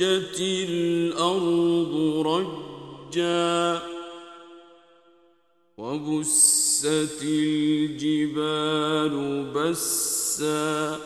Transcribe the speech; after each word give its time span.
رجت 0.00 0.38
الأرض 0.40 1.94
رجا 2.26 3.82
وبست 5.78 7.22
الجبال 7.22 9.14
بسا 9.54 10.98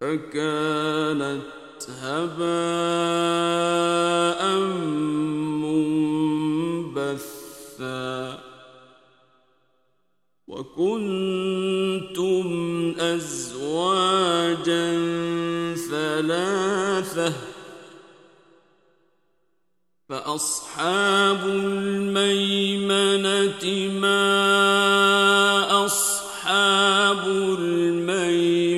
فكانت 0.00 1.42
هباء 1.88 2.56
منبثا 6.96 8.38
وكنتم 10.48 12.46
أزواجا 13.00 14.86
ثلاثة 16.16 17.32
فأصحاب 20.08 21.40
الميمنة 21.46 22.84
ما 24.00 24.26
أصحاب 25.86 27.26
الميمنة 27.58 28.72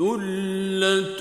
ثلة 0.00 1.20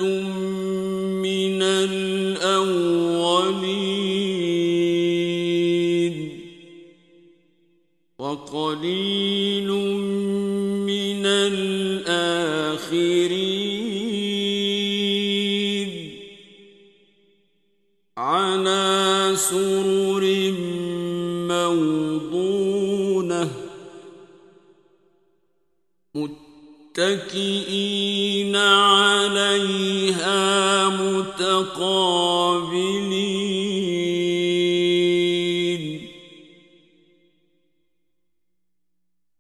متقابلين 35.10 36.10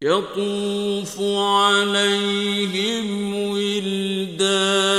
يطوف 0.01 1.21
عليهم 1.21 3.07
ولدان 3.35 4.98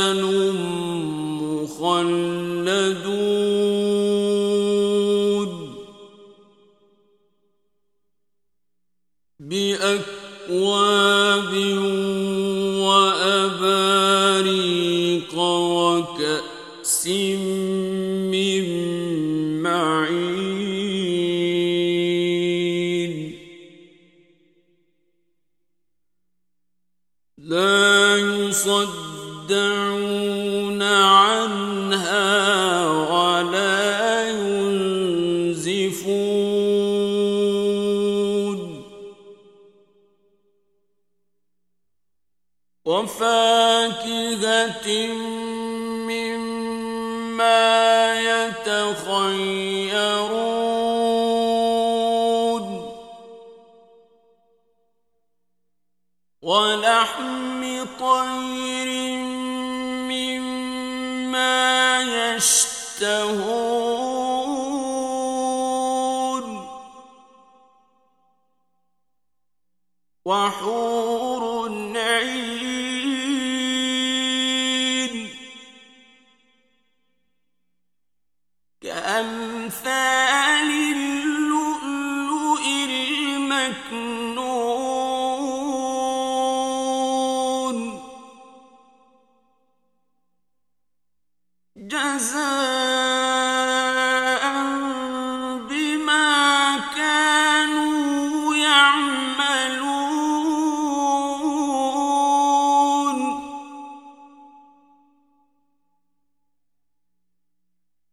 وحور 70.31 71.40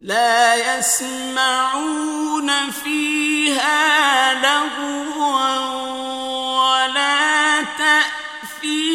لا 0.08 0.56
يسمعون 0.78 2.50
فيها 2.72 4.34
لغوا 4.34 5.60
ولا 6.60 7.62
تأثيما 7.78 8.88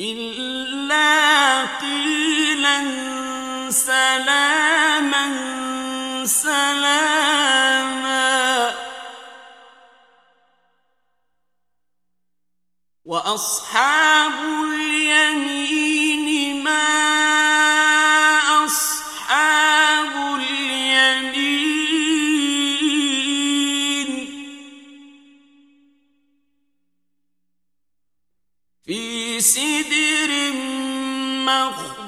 إلا 0.00 1.64
قيلا 1.64 2.78
سلاما 3.70 5.24
سلاما. 6.26 7.72
وأصحاب 13.04 14.32
اليمين 14.64 15.81
سدر 29.42 30.52
مخضود 31.46 32.01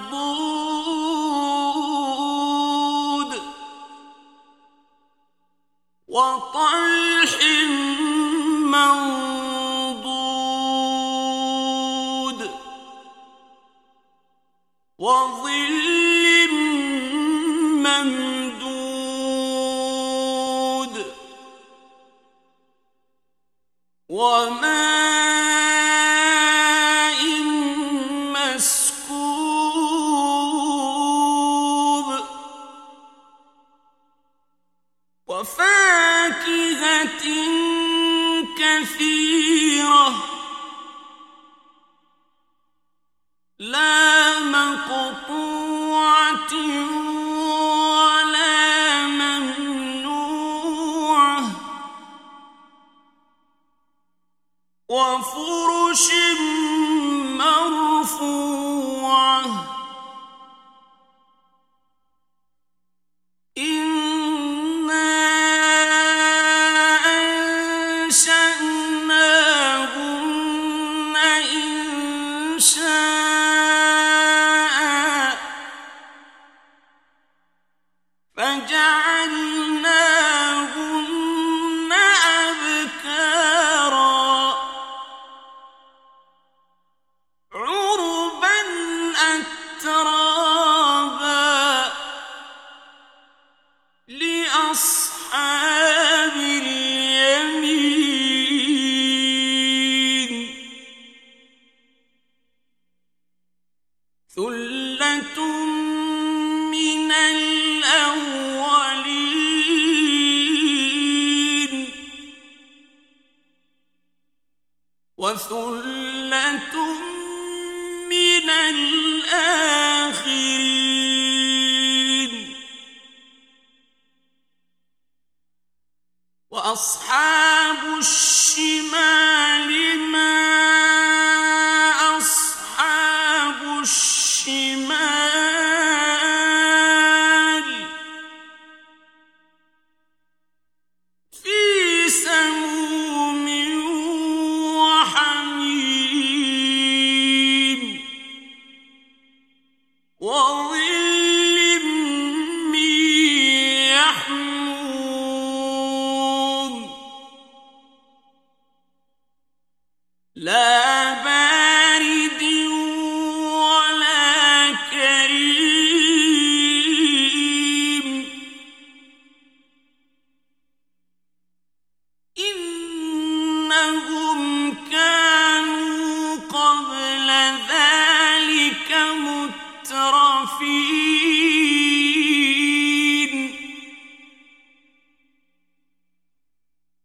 وثلة 115.34 116.83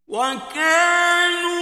وكانوا 0.10 1.59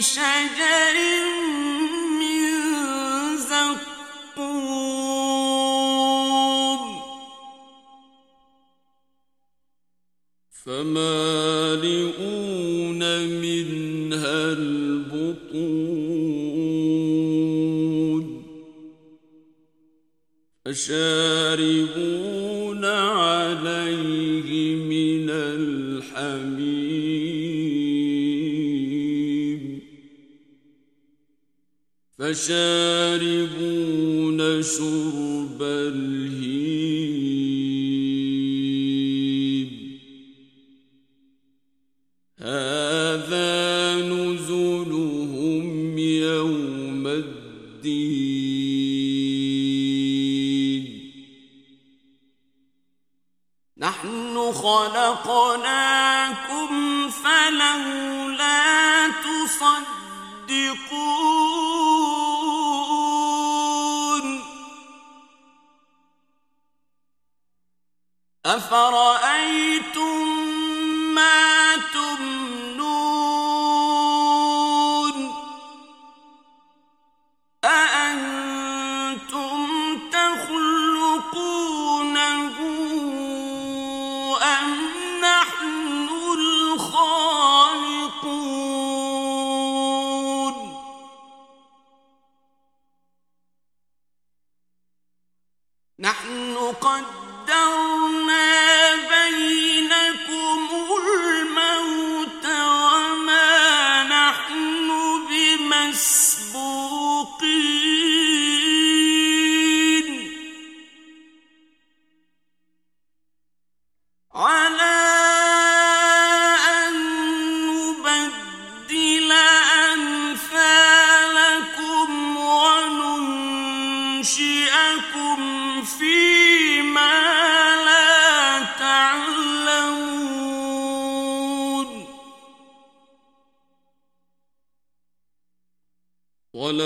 شجر 0.00 1.27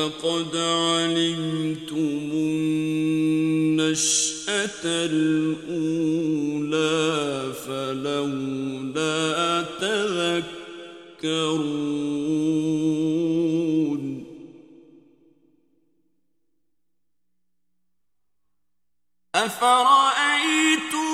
لقد 0.03 0.57
علمتم 0.57 2.31
النشأة 3.73 4.85
الأولى 4.85 6.33
فلولا 7.67 9.23
تذكرون. 11.23 11.63
أفرأيتم 19.35 21.12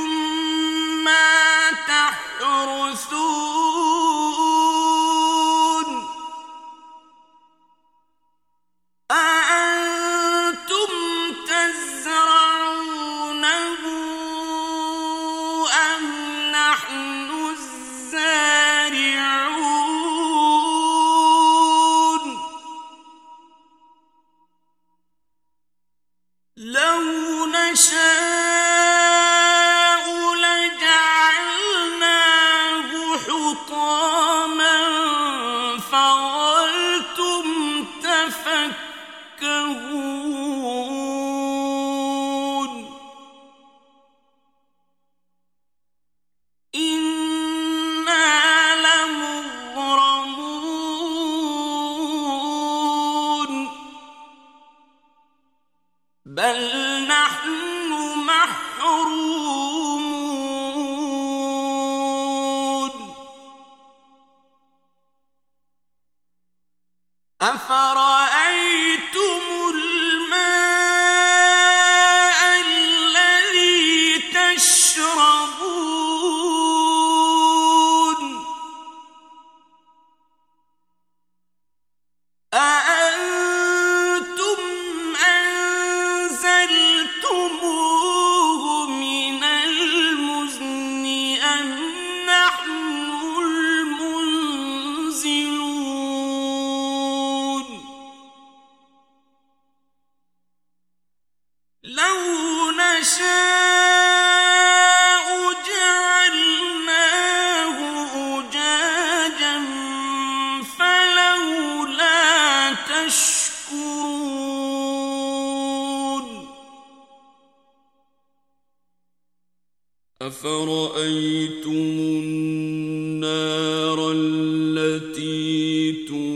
أفرأيتم 120.28 121.72
النار 122.20 123.98
التي 124.14 125.92
تورون 126.08 126.28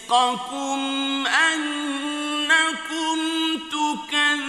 رزقكم 0.09 1.27
أنكم 1.27 3.19
تكذبون. 3.71 4.42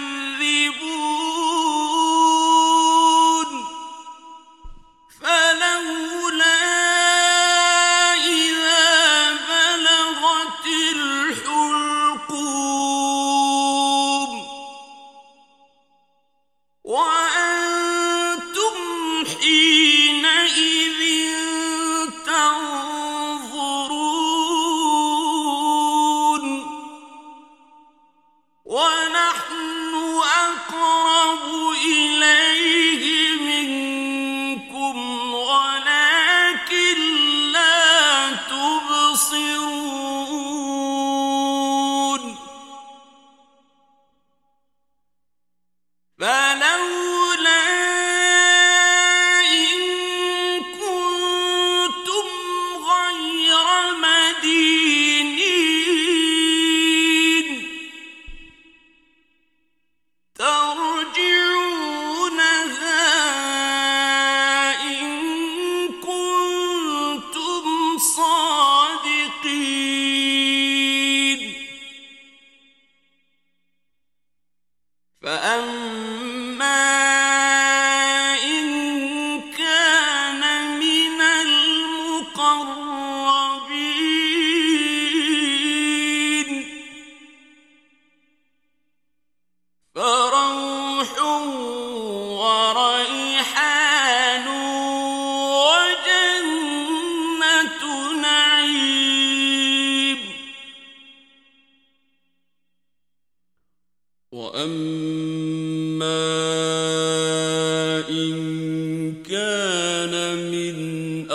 فأما 75.24 75.83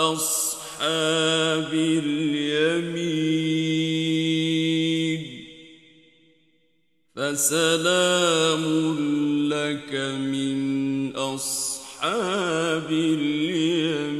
أصحاب 0.00 1.72
اليمين. 1.74 3.20
فسلام 7.16 8.64
لك 9.48 9.92
من 10.18 10.56
أصحاب 11.16 12.88
اليمين. 12.90 14.19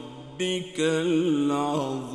ربك 0.41 0.79
العظيم. 0.79 2.11